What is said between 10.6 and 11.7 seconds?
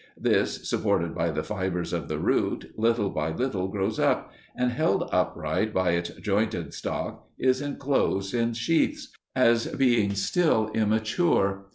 immature.